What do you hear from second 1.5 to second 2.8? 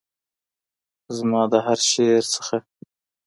د هر شعر نه